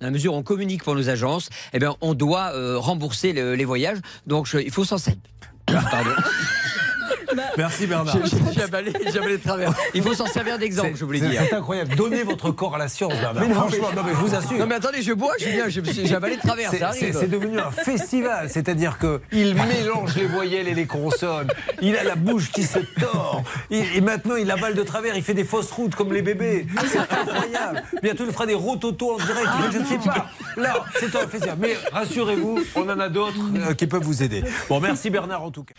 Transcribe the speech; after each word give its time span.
dans 0.00 0.06
la 0.06 0.10
mesure 0.10 0.34
où 0.34 0.42
communique 0.42 0.82
pour 0.84 0.94
nos 0.94 1.08
agences, 1.08 1.48
eh 1.72 1.78
bien, 1.78 1.96
on 2.00 2.14
doit 2.14 2.52
euh, 2.54 2.78
rembourser 2.78 3.32
le- 3.32 3.54
les 3.54 3.64
voyages. 3.64 3.98
Donc, 4.26 4.48
il 4.54 4.70
faut 4.70 4.84
s'en. 4.84 4.96
Pardon. 5.66 6.10
Merci 7.56 7.86
Bernard. 7.86 8.16
Avalé 8.62 8.92
de 8.92 9.42
travers. 9.42 9.72
Il 9.94 10.02
faut 10.02 10.14
s'en 10.14 10.26
servir 10.26 10.58
d'exemple, 10.58 10.92
je 10.96 11.04
voulais 11.04 11.20
dire. 11.20 11.42
C'est 11.48 11.54
incroyable. 11.54 11.94
Donnez 11.96 12.22
votre 12.22 12.50
corps 12.50 12.74
à 12.74 12.78
la 12.78 12.88
science, 12.88 13.12
Bernard. 13.14 13.44
Franchement, 13.50 13.88
non, 13.94 14.02
mais 14.04 14.12
je 14.12 14.16
vous 14.16 14.34
assure. 14.34 14.58
Non 14.58 14.66
mais 14.66 14.74
attendez, 14.76 15.02
je 15.02 15.12
bois, 15.12 15.32
Julien, 15.38 15.64
avalé 16.14 16.36
de 16.36 16.40
travers, 16.40 16.70
C'est- 16.70 16.78
ça 16.78 16.90
C'est 16.92 17.04
arrive. 17.06 17.16
c'est 17.20 17.30
devenu 17.30 17.58
un 17.58 17.70
festival, 17.70 18.50
c'est-à-dire 18.50 18.98
qu'il 18.98 19.54
mélange 19.54 20.16
les 20.16 20.26
voyelles 20.26 20.68
et 20.68 20.74
les 20.74 20.86
consonnes, 20.86 21.48
il 21.80 21.96
a 21.96 22.04
la 22.04 22.14
bouche 22.16 22.50
qui 22.50 22.62
se 22.64 22.78
tord, 23.00 23.42
et, 23.70 23.82
et 23.96 24.00
maintenant 24.00 24.36
il 24.36 24.50
avale 24.50 24.74
de 24.74 24.82
travers, 24.82 25.16
il 25.16 25.22
fait 25.22 25.34
des 25.34 25.44
fausses 25.44 25.70
routes 25.70 25.94
comme 25.94 26.12
les 26.12 26.22
bébés. 26.22 26.66
C'est 26.86 26.98
incroyable. 26.98 27.82
Bientôt 28.02 28.24
il 28.26 28.32
fera 28.32 28.46
des 28.46 28.54
rototos 28.54 29.14
en 29.14 29.16
direct, 29.24 29.48
je 29.72 29.78
ne 29.78 29.84
sais 29.84 29.98
pas. 29.98 30.26
Là, 30.56 30.84
c'est 30.98 31.14
un 31.16 31.26
festival. 31.28 31.56
Mais 31.60 31.76
rassurez-vous, 31.92 32.60
on 32.74 32.88
en 32.88 32.98
a 33.00 33.08
d'autres 33.08 33.36
euh, 33.56 33.74
qui 33.74 33.86
peuvent 33.86 34.02
vous 34.02 34.22
aider. 34.22 34.42
Bon, 34.68 34.80
merci 34.80 35.10
Bernard 35.10 35.42
en 35.42 35.50
tout 35.50 35.64
cas. 35.64 35.74